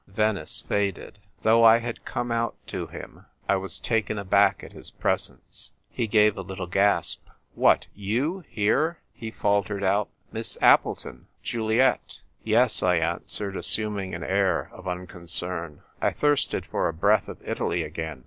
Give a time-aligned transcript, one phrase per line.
[0.07, 1.19] Venice faded.
[1.43, 5.73] Though I had come out to him, I was taken aback at his presence.
[5.91, 12.81] He gave a little gasp." What, you here," he faltered out —"Miss Appleton— Juliet?" "Yes,"
[12.81, 17.83] I answered assuming an air of uncon cern;" I thirsted for a breath of Italy
[17.83, 18.19] again.